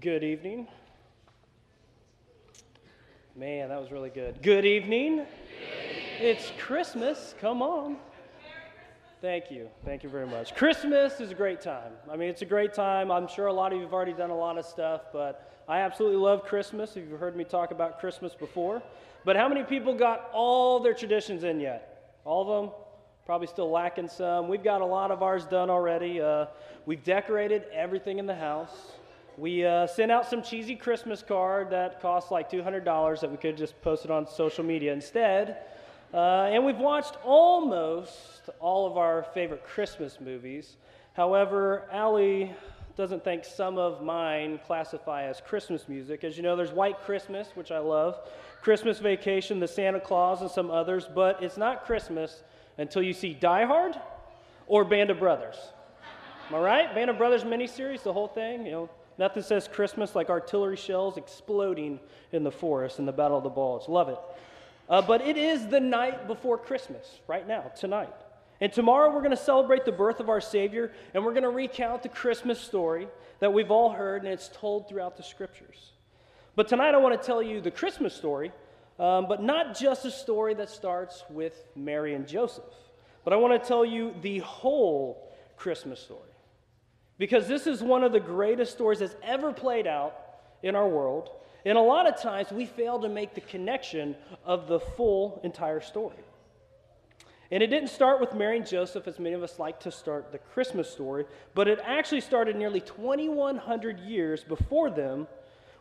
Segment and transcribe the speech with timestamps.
[0.00, 0.68] Good evening.
[3.34, 4.42] Man, that was really good.
[4.42, 5.26] Good evening.
[6.20, 7.34] It's Christmas.
[7.40, 7.96] Come on.
[9.20, 9.68] Thank you.
[9.84, 10.54] Thank you very much.
[10.54, 11.92] Christmas is a great time.
[12.08, 13.10] I mean, it's a great time.
[13.10, 15.80] I'm sure a lot of you have already done a lot of stuff, but I
[15.80, 16.96] absolutely love Christmas.
[16.96, 18.82] If you've heard me talk about Christmas before.
[19.24, 22.14] But how many people got all their traditions in yet?
[22.24, 22.72] All of them?
[23.26, 24.48] Probably still lacking some.
[24.48, 26.20] We've got a lot of ours done already.
[26.20, 26.46] Uh,
[26.86, 28.92] we've decorated everything in the house.
[29.38, 33.56] We uh, sent out some cheesy Christmas card that cost like $200 that we could
[33.56, 35.58] just post it on social media instead.
[36.12, 40.74] Uh, and we've watched almost all of our favorite Christmas movies.
[41.12, 42.52] However, Allie
[42.96, 46.24] doesn't think some of mine classify as Christmas music.
[46.24, 48.18] As you know, there's White Christmas, which I love,
[48.60, 52.42] Christmas Vacation, The Santa Claus, and some others, but it's not Christmas
[52.76, 53.94] until you see Die Hard
[54.66, 55.58] or Band of Brothers.
[56.48, 56.92] Am I right?
[56.92, 61.16] Band of Brothers miniseries, the whole thing, you know, Nothing says Christmas like artillery shells
[61.16, 61.98] exploding
[62.30, 63.88] in the forest in the Battle of the Bulge.
[63.88, 64.18] Love it.
[64.88, 68.14] Uh, but it is the night before Christmas, right now, tonight.
[68.60, 71.50] And tomorrow we're going to celebrate the birth of our Savior, and we're going to
[71.50, 73.08] recount the Christmas story
[73.40, 75.92] that we've all heard, and it's told throughout the scriptures.
[76.56, 78.52] But tonight I want to tell you the Christmas story,
[78.98, 82.64] um, but not just a story that starts with Mary and Joseph,
[83.24, 86.27] but I want to tell you the whole Christmas story
[87.18, 90.14] because this is one of the greatest stories that's ever played out
[90.62, 91.30] in our world.
[91.64, 95.80] And a lot of times we fail to make the connection of the full entire
[95.80, 96.16] story.
[97.50, 100.32] And it didn't start with Mary and Joseph, as many of us like to start
[100.32, 101.24] the Christmas story,
[101.54, 105.26] but it actually started nearly 2,100 years before them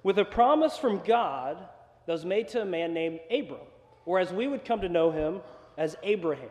[0.01, 1.57] with a promise from God
[2.05, 3.67] that was made to a man named Abram,
[4.05, 5.41] or as we would come to know him
[5.77, 6.49] as Abraham.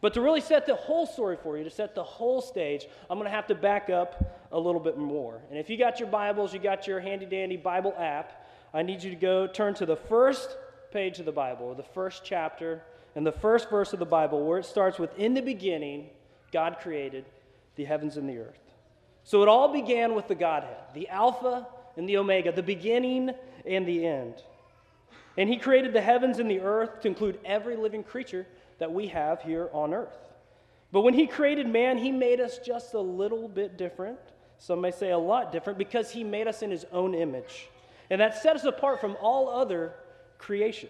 [0.00, 3.18] But to really set the whole story for you, to set the whole stage, I'm
[3.18, 5.40] going to have to back up a little bit more.
[5.50, 9.02] And if you got your Bibles, you got your handy dandy Bible app, I need
[9.02, 10.56] you to go turn to the first
[10.92, 12.82] page of the Bible, the first chapter,
[13.14, 16.10] and the first verse of the Bible, where it starts with In the beginning,
[16.52, 17.24] God created
[17.76, 18.60] the heavens and the earth.
[19.24, 21.66] So it all began with the Godhead, the Alpha
[21.96, 23.32] and the Omega, the beginning
[23.66, 24.34] and the end.
[25.36, 28.46] And He created the heavens and the earth to include every living creature
[28.78, 30.16] that we have here on earth.
[30.90, 34.18] But when he created man, he made us just a little bit different.
[34.58, 37.68] Some may say a lot different because he made us in his own image.
[38.10, 39.92] And that set us apart from all other
[40.38, 40.88] creation.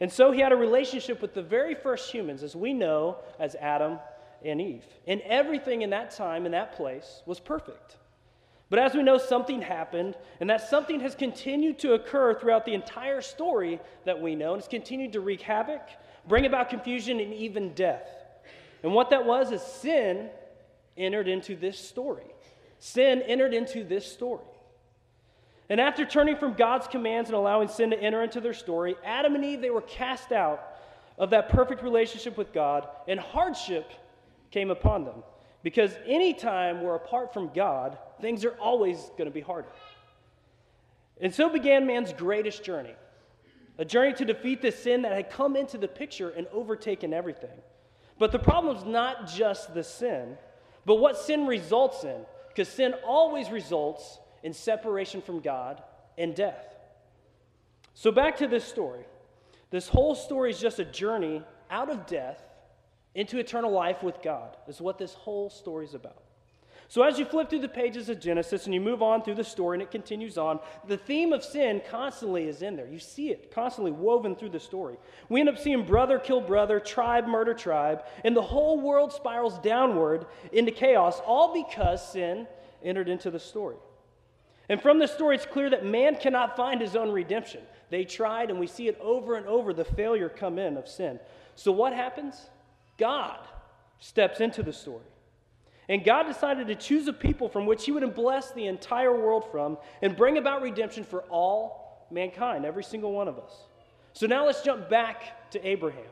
[0.00, 3.54] And so he had a relationship with the very first humans, as we know as
[3.54, 4.00] Adam
[4.44, 4.84] and Eve.
[5.06, 7.96] And everything in that time, in that place, was perfect.
[8.70, 12.74] But as we know, something happened, and that something has continued to occur throughout the
[12.74, 15.82] entire story that we know, and it's continued to wreak havoc
[16.28, 18.08] bring about confusion and even death.
[18.82, 20.28] And what that was is sin
[20.96, 22.26] entered into this story.
[22.78, 24.44] Sin entered into this story.
[25.70, 29.34] And after turning from God's commands and allowing sin to enter into their story, Adam
[29.34, 30.62] and Eve, they were cast out
[31.16, 33.90] of that perfect relationship with God, and hardship
[34.50, 35.22] came upon them.
[35.62, 39.68] Because anytime we're apart from God, things are always going to be harder.
[41.20, 42.94] And so began man's greatest journey
[43.78, 47.58] a journey to defeat the sin that had come into the picture and overtaken everything.
[48.18, 50.36] But the problem is not just the sin,
[50.84, 55.82] but what sin results in, because sin always results in separation from God
[56.16, 56.76] and death.
[57.94, 59.04] So, back to this story.
[59.70, 62.40] This whole story is just a journey out of death
[63.14, 66.23] into eternal life with God, is what this whole story is about.
[66.88, 69.44] So, as you flip through the pages of Genesis and you move on through the
[69.44, 72.86] story and it continues on, the theme of sin constantly is in there.
[72.86, 74.96] You see it constantly woven through the story.
[75.28, 79.58] We end up seeing brother kill brother, tribe murder tribe, and the whole world spirals
[79.58, 82.46] downward into chaos, all because sin
[82.82, 83.76] entered into the story.
[84.68, 87.60] And from the story, it's clear that man cannot find his own redemption.
[87.90, 91.20] They tried, and we see it over and over the failure come in of sin.
[91.54, 92.48] So, what happens?
[92.96, 93.38] God
[93.98, 95.04] steps into the story.
[95.88, 99.44] And God decided to choose a people from which He would bless the entire world
[99.50, 103.52] from and bring about redemption for all mankind, every single one of us.
[104.12, 106.04] So now let's jump back to Abraham.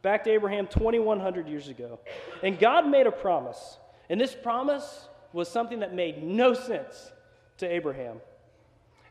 [0.00, 2.00] Back to Abraham 2,100 years ago.
[2.42, 3.78] And God made a promise.
[4.08, 7.12] And this promise was something that made no sense
[7.58, 8.20] to Abraham.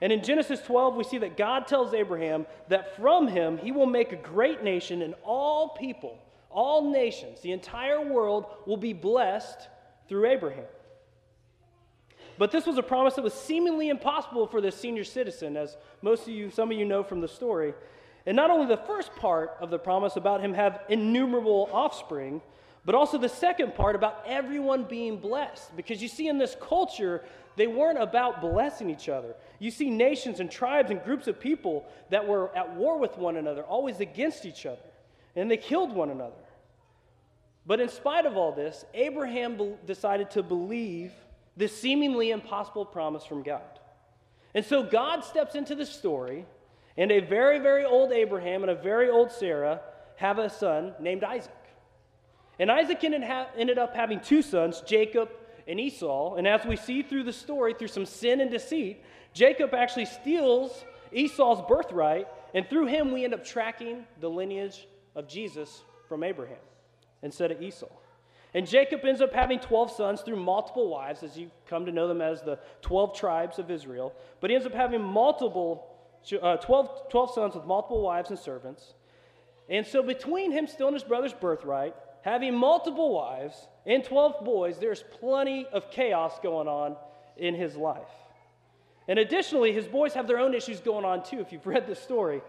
[0.02, 3.86] And in Genesis 12, we see that God tells Abraham that from him he will
[3.86, 6.18] make a great nation, and all people,
[6.50, 9.70] all nations, the entire world will be blessed
[10.12, 10.66] through Abraham.
[12.38, 16.24] But this was a promise that was seemingly impossible for this senior citizen, as most
[16.24, 17.74] of you, some of you know from the story.
[18.26, 22.42] And not only the first part of the promise about him have innumerable offspring,
[22.84, 25.76] But also the second part about everyone being blessed.
[25.76, 27.24] Because you see, in this culture,
[27.56, 29.36] they weren't about blessing each other.
[29.60, 33.38] You see nations and tribes and groups of people that were at war with one
[33.38, 34.82] another, always against each other,
[35.36, 36.34] and they killed one another.
[37.66, 41.12] But in spite of all this, Abraham be- decided to believe
[41.56, 43.62] this seemingly impossible promise from God.
[44.54, 46.46] And so God steps into the story,
[46.98, 49.82] and a very, very old Abraham and a very old Sarah
[50.16, 51.54] have a son named Isaac.
[52.60, 55.30] And Isaac ended up having two sons, Jacob
[55.68, 56.36] and Esau.
[56.36, 59.04] And as we see through the story, through some sin and deceit,
[59.34, 65.28] Jacob actually steals Esau's birthright, and through him we end up tracking the lineage of
[65.28, 66.58] Jesus from Abraham
[67.22, 67.88] instead of Esau.
[68.54, 72.08] And Jacob ends up having 12 sons through multiple wives, as you come to know
[72.08, 74.14] them as the 12 tribes of Israel.
[74.42, 75.88] But he ends up having multiple,
[76.42, 78.94] uh, 12, 12 sons with multiple wives and servants.
[79.70, 85.04] And so between him stealing his brother's birthright, having multiple wives, and 12 boys, there's
[85.20, 86.98] plenty of chaos going on
[87.38, 88.10] in his life.
[89.08, 91.96] And additionally, his boys have their own issues going on too, if you've read the
[91.96, 92.42] story.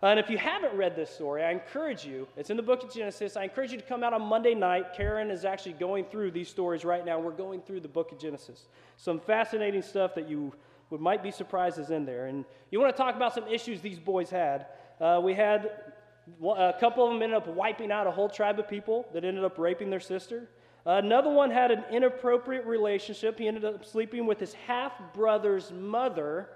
[0.00, 2.92] And if you haven't read this story, I encourage you, it's in the book of
[2.92, 3.36] Genesis.
[3.36, 4.94] I encourage you to come out on Monday night.
[4.96, 7.18] Karen is actually going through these stories right now.
[7.18, 8.68] We're going through the book of Genesis.
[8.96, 10.52] Some fascinating stuff that you
[10.90, 12.26] would, might be surprised is in there.
[12.26, 14.66] And you want to talk about some issues these boys had.
[15.00, 15.70] Uh, we had
[16.44, 19.42] a couple of them ended up wiping out a whole tribe of people that ended
[19.42, 20.48] up raping their sister.
[20.86, 23.38] Uh, another one had an inappropriate relationship.
[23.38, 26.50] He ended up sleeping with his half brother's mother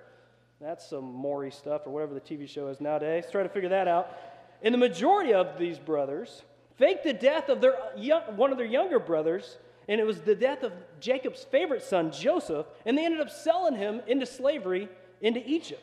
[0.63, 3.25] that's some Maury stuff or whatever the TV show is nowadays.
[3.31, 4.17] Try to figure that out.
[4.63, 6.43] And the majority of these brothers
[6.77, 10.21] faked the death of their uh, young, one of their younger brothers, and it was
[10.21, 14.89] the death of Jacob's favorite son, Joseph, and they ended up selling him into slavery
[15.21, 15.83] into Egypt.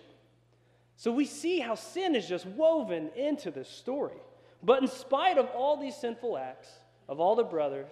[0.96, 4.18] So we see how sin is just woven into this story.
[4.62, 6.70] But in spite of all these sinful acts
[7.08, 7.92] of all the brothers,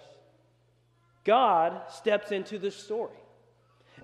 [1.24, 3.16] God steps into the story.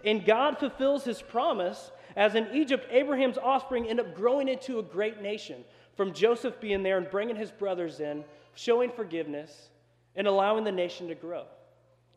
[0.05, 4.83] And God fulfills his promise as in Egypt, Abraham's offspring end up growing into a
[4.83, 5.63] great nation
[5.95, 8.23] from Joseph being there and bringing his brothers in,
[8.55, 9.69] showing forgiveness,
[10.15, 11.45] and allowing the nation to grow.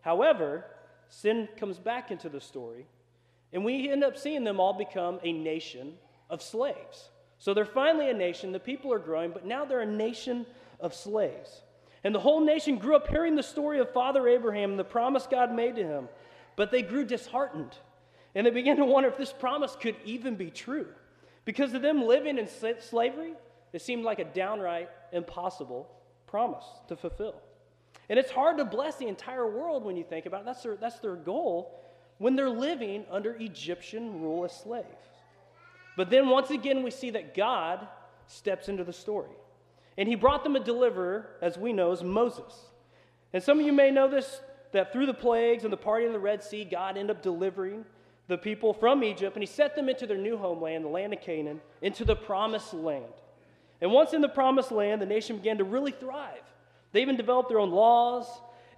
[0.00, 0.64] However,
[1.08, 2.87] sin comes back into the story,
[3.52, 5.94] and we end up seeing them all become a nation
[6.28, 7.10] of slaves.
[7.38, 10.46] So they're finally a nation, the people are growing, but now they're a nation
[10.81, 11.62] of slaves.
[12.04, 15.26] And the whole nation grew up hearing the story of Father Abraham and the promise
[15.26, 16.08] God made to him,
[16.54, 17.76] but they grew disheartened
[18.37, 20.87] and they began to wonder if this promise could even be true.
[21.47, 22.47] Because of them living in
[22.81, 23.33] slavery,
[23.73, 25.88] it seemed like a downright impossible
[26.27, 27.37] promise to fulfill.
[28.11, 30.44] And it's hard to bless the entire world when you think about it.
[30.44, 31.81] That's their, that's their goal
[32.19, 34.87] when they're living under Egyptian rule as slaves.
[35.97, 37.89] But then once again, we see that God
[38.27, 39.31] steps into the story.
[39.97, 42.53] And he brought them a deliverer, as we know, as Moses.
[43.32, 44.41] And some of you may know this
[44.73, 47.87] that through the plagues and the parting of the Red Sea, God ended up delivering
[48.28, 51.20] the people from Egypt and he set them into their new homeland, the land of
[51.20, 53.05] Canaan, into the promised land.
[53.81, 56.43] And once in the promised land, the nation began to really thrive.
[56.93, 58.26] They even developed their own laws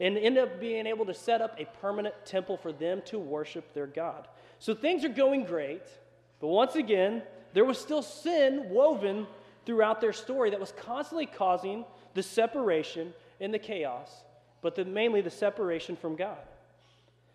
[0.00, 3.72] and ended up being able to set up a permanent temple for them to worship
[3.74, 4.28] their God.
[4.58, 5.82] So things are going great,
[6.40, 7.22] but once again,
[7.54, 9.26] there was still sin woven
[9.64, 11.84] throughout their story that was constantly causing
[12.14, 14.10] the separation and the chaos,
[14.62, 16.38] but the, mainly the separation from God.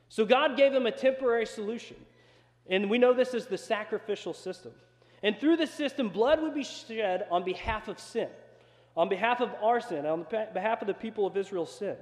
[0.09, 1.97] So God gave them a temporary solution.
[2.67, 4.71] And we know this is the sacrificial system.
[5.21, 8.27] And through this system, blood would be shed on behalf of sin,
[8.95, 11.95] on behalf of our sin, on behalf of the people of Israel's sin.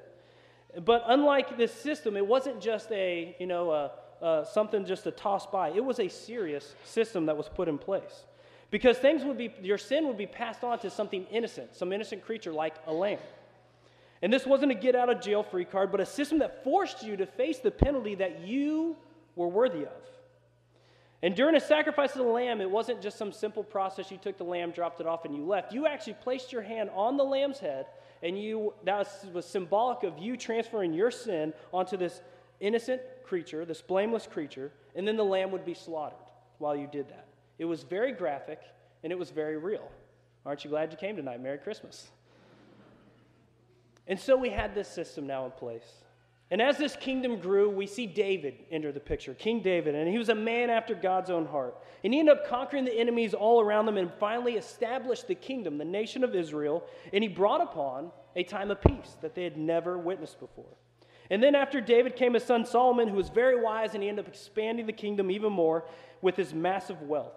[0.83, 3.91] But unlike this system, it wasn't just a, you know, a,
[4.25, 5.69] a, something just to toss by.
[5.69, 8.23] It was a serious system that was put in place.
[8.71, 12.23] Because things would be, your sin would be passed on to something innocent, some innocent
[12.23, 13.19] creature like a lamb.
[14.21, 17.03] And this wasn't a get out of jail free card, but a system that forced
[17.03, 18.95] you to face the penalty that you
[19.35, 20.01] were worthy of.
[21.23, 24.09] And during a sacrifice of the lamb, it wasn't just some simple process.
[24.09, 25.71] You took the lamb, dropped it off, and you left.
[25.71, 27.85] You actually placed your hand on the lamb's head,
[28.23, 32.21] and you that was symbolic of you transferring your sin onto this
[32.59, 36.17] innocent creature, this blameless creature, and then the lamb would be slaughtered
[36.57, 37.27] while you did that.
[37.59, 38.59] It was very graphic,
[39.03, 39.89] and it was very real.
[40.43, 41.41] Aren't you glad you came tonight?
[41.41, 42.09] Merry Christmas.
[44.07, 46.01] And so we had this system now in place.
[46.51, 50.17] And as this kingdom grew, we see David enter the picture, King David, and he
[50.17, 51.77] was a man after God's own heart.
[52.03, 55.77] And he ended up conquering the enemies all around them and finally established the kingdom,
[55.77, 59.55] the nation of Israel, and he brought upon a time of peace that they had
[59.55, 60.75] never witnessed before.
[61.29, 64.25] And then after David came his son Solomon, who was very wise, and he ended
[64.25, 65.85] up expanding the kingdom even more
[66.21, 67.31] with his massive wealth.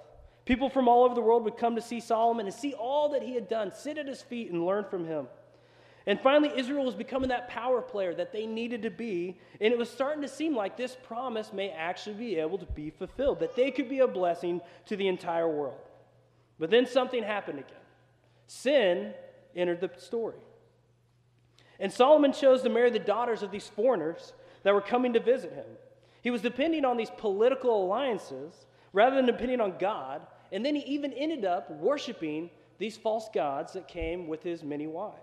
[0.45, 3.23] People from all over the world would come to see Solomon and see all that
[3.23, 5.29] he had done, sit at his feet and learn from him.
[6.07, 9.39] And finally, Israel was becoming that power player that they needed to be.
[9.61, 12.91] And it was starting to seem like this promise may actually be able to be
[12.91, 15.81] fulfilled, that they could be a blessing to the entire world.
[16.59, 17.77] But then something happened again.
[18.47, 19.15] Sin
[19.57, 20.37] entered the story.
[21.81, 24.33] And Solomon chose to marry the daughters of these foreigners
[24.63, 25.65] that were coming to visit him.
[26.23, 30.27] He was depending on these political alliances rather than depending on God.
[30.53, 34.87] And then he even ended up worshiping these false gods that came with his many
[34.87, 35.19] wives.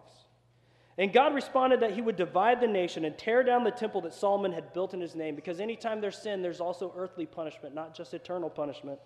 [0.98, 4.14] And God responded that he would divide the nation and tear down the temple that
[4.14, 7.96] Solomon had built in his name, because anytime there's sin, there's also earthly punishment, not
[7.96, 9.00] just eternal punishment.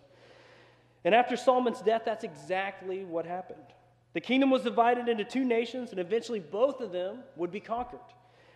[1.03, 3.59] And after Solomon's death, that's exactly what happened.
[4.13, 7.99] The kingdom was divided into two nations, and eventually both of them would be conquered.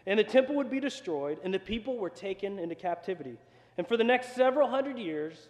[0.07, 3.37] And the temple would be destroyed, and the people were taken into captivity.
[3.77, 5.49] And for the next several hundred years,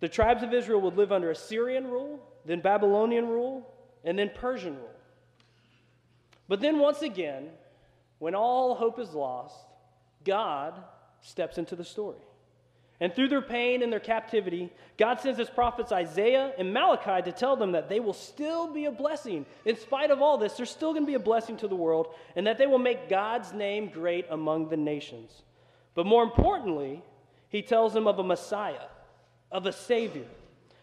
[0.00, 3.72] the tribes of Israel would live under Assyrian rule, then Babylonian rule,
[4.04, 4.90] and then Persian rule.
[6.48, 7.48] But then once again,
[8.18, 9.56] when all hope is lost,
[10.24, 10.74] God
[11.20, 12.18] steps into the story.
[12.98, 17.36] And through their pain and their captivity, God sends his prophets Isaiah and Malachi to
[17.36, 19.44] tell them that they will still be a blessing.
[19.66, 22.14] In spite of all this, they're still going to be a blessing to the world,
[22.36, 25.42] and that they will make God's name great among the nations.
[25.94, 27.02] But more importantly,
[27.50, 28.86] he tells them of a Messiah,
[29.52, 30.26] of a Savior,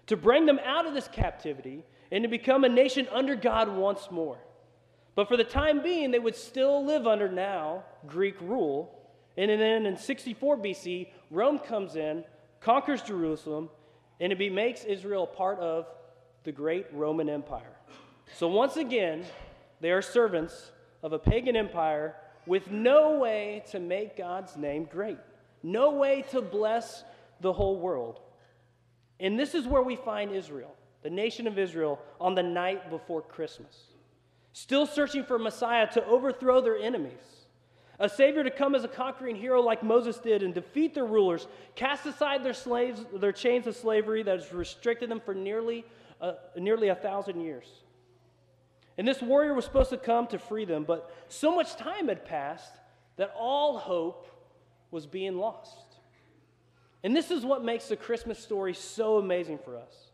[0.05, 4.11] to bring them out of this captivity and to become a nation under God once
[4.11, 4.37] more.
[5.15, 8.99] But for the time being, they would still live under now Greek rule.
[9.37, 12.23] And then in 64 BC, Rome comes in,
[12.59, 13.69] conquers Jerusalem,
[14.19, 15.87] and it makes Israel part of
[16.43, 17.75] the great Roman Empire.
[18.35, 19.23] So once again,
[19.81, 20.71] they are servants
[21.03, 22.15] of a pagan empire
[22.45, 25.19] with no way to make God's name great,
[25.61, 27.03] no way to bless
[27.41, 28.19] the whole world.
[29.19, 33.21] And this is where we find Israel, the nation of Israel, on the night before
[33.21, 33.92] Christmas
[34.53, 37.45] still searching for Messiah to overthrow their enemies,
[37.99, 41.47] a Savior to come as a conquering hero like Moses did and defeat their rulers,
[41.75, 45.85] cast aside their slaves, their chains of slavery that has restricted them for nearly,
[46.21, 47.67] uh, nearly a thousand years.
[48.97, 52.25] And this warrior was supposed to come to free them, but so much time had
[52.25, 52.73] passed
[53.15, 54.27] that all hope
[54.91, 55.97] was being lost.
[57.03, 60.11] And this is what makes the Christmas story so amazing for us.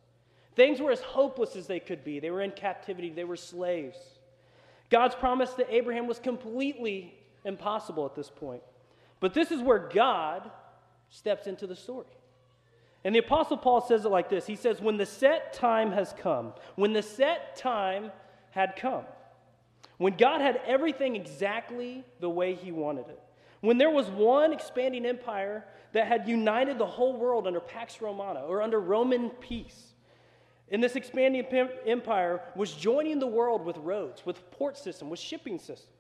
[0.56, 2.20] Things were as hopeless as they could be.
[2.20, 3.98] They were in captivity, they were slaves.
[4.90, 7.14] God's promise to Abraham was completely
[7.46, 8.64] impossible at this point.
[9.20, 10.50] But this is where God
[11.10, 12.08] steps into the story.
[13.04, 16.14] And the Apostle Paul says it like this He says, When the set time has
[16.18, 18.12] come, when the set time
[18.52, 19.04] had come,
[19.98, 23.22] when God had everything exactly the way He wanted it,
[23.62, 28.42] when there was one expanding empire that had united the whole world under Pax Romana
[28.42, 29.89] or under Roman peace,
[30.72, 31.46] in this expanding
[31.86, 35.92] empire was joining the world with roads, with port system, with shipping system.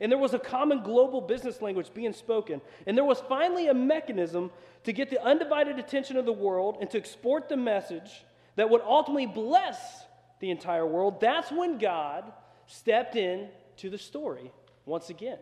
[0.00, 2.60] And there was a common global business language being spoken.
[2.86, 4.50] And there was finally a mechanism
[4.84, 8.24] to get the undivided attention of the world and to export the message
[8.56, 10.04] that would ultimately bless
[10.40, 11.20] the entire world.
[11.20, 12.32] That's when God
[12.66, 14.50] stepped in to the story
[14.86, 15.38] once again.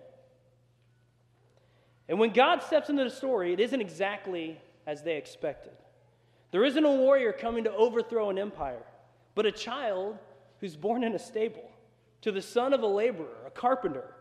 [2.08, 5.72] And when God steps into the story, it isn't exactly as they expected.
[6.50, 8.84] There isn't a warrior coming to overthrow an empire,
[9.34, 10.18] but a child
[10.60, 11.70] who's born in a stable,
[12.22, 14.14] to the son of a laborer, a carpenter,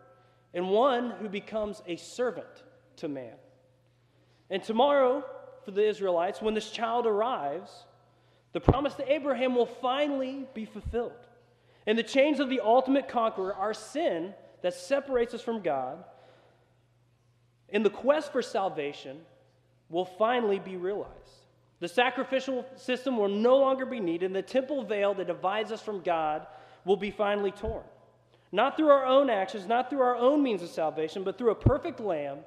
[0.53, 2.63] and one who becomes a servant
[2.97, 3.33] to man.
[4.49, 5.23] And tomorrow,
[5.65, 7.71] for the Israelites, when this child arrives,
[8.53, 11.11] the promise to Abraham will finally be fulfilled.
[11.85, 16.03] And the chains of the ultimate conqueror, our sin that separates us from God,
[17.69, 19.19] and the quest for salvation
[19.89, 21.46] will finally be realized.
[21.79, 25.81] The sacrificial system will no longer be needed, and the temple veil that divides us
[25.81, 26.47] from God
[26.85, 27.83] will be finally torn.
[28.51, 31.55] Not through our own actions, not through our own means of salvation, but through a
[31.55, 32.39] perfect lamb,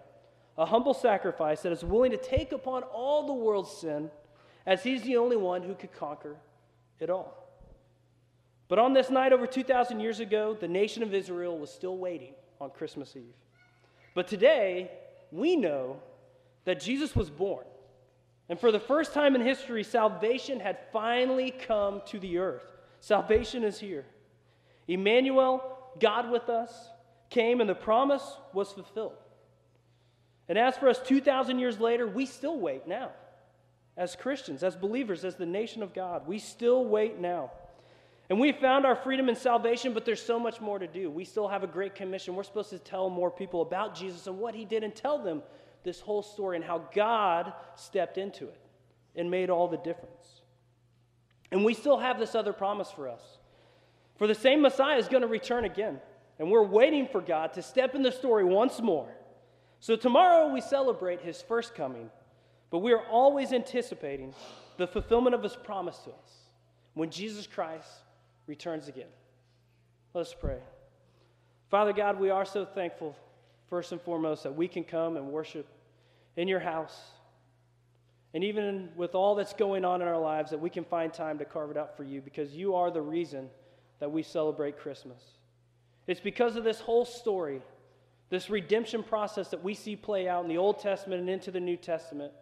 [0.58, 4.10] a humble sacrifice that is willing to take upon all the world's sin,
[4.66, 6.36] as he's the only one who could conquer
[6.98, 7.36] it all.
[8.66, 12.34] But on this night over 2,000 years ago, the nation of Israel was still waiting
[12.60, 13.34] on Christmas Eve.
[14.14, 14.90] But today,
[15.30, 16.00] we know
[16.64, 17.64] that Jesus was born
[18.50, 22.64] and for the first time in history, salvation had finally come to the earth.
[22.98, 24.04] Salvation is here.
[24.88, 25.62] Emmanuel,
[26.00, 26.72] God with us,
[27.30, 29.14] came and the promise was fulfilled.
[30.48, 33.10] And as for us 2,000 years later, we still wait now.
[33.96, 37.52] As Christians, as believers, as the nation of God, we still wait now.
[38.28, 41.08] And we found our freedom and salvation, but there's so much more to do.
[41.08, 42.34] We still have a great commission.
[42.34, 45.42] We're supposed to tell more people about Jesus and what he did and tell them
[45.82, 48.60] this whole story and how God stepped into it
[49.16, 50.42] and made all the difference.
[51.50, 53.22] And we still have this other promise for us.
[54.16, 56.00] For the same Messiah is going to return again.
[56.38, 59.08] And we're waiting for God to step in the story once more.
[59.80, 62.10] So tomorrow we celebrate his first coming,
[62.70, 64.34] but we are always anticipating
[64.76, 66.38] the fulfillment of his promise to us
[66.94, 67.88] when Jesus Christ
[68.46, 69.08] returns again.
[70.12, 70.58] Let's pray.
[71.70, 73.16] Father God, we are so thankful,
[73.70, 75.66] first and foremost, that we can come and worship
[76.36, 77.00] in your house.
[78.34, 81.38] And even with all that's going on in our lives, that we can find time
[81.38, 83.48] to carve it out for you because you are the reason
[83.98, 85.20] that we celebrate Christmas.
[86.06, 87.62] It's because of this whole story,
[88.30, 91.60] this redemption process that we see play out in the Old Testament and into the
[91.60, 92.32] New Testament,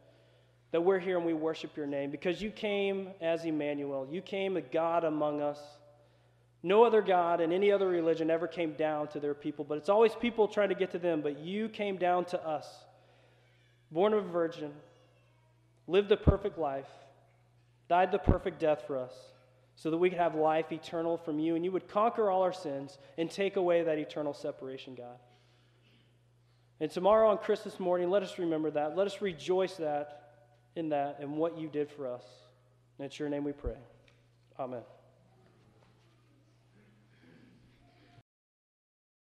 [0.70, 4.06] that we're here and we worship your name because you came as Emmanuel.
[4.10, 5.58] You came a God among us.
[6.62, 9.88] No other God in any other religion ever came down to their people, but it's
[9.88, 11.20] always people trying to get to them.
[11.20, 12.66] But you came down to us,
[13.90, 14.72] born of a virgin,
[15.86, 16.88] lived a perfect life,
[17.88, 19.12] died the perfect death for us,
[19.76, 22.52] so that we could have life eternal from you, and you would conquer all our
[22.52, 25.18] sins and take away that eternal separation, God.
[26.80, 28.96] And tomorrow on Christmas morning, let us remember that.
[28.96, 30.32] Let us rejoice that
[30.76, 32.24] in that and what you did for us.
[32.98, 33.76] And it's your name we pray.
[34.58, 34.82] Amen.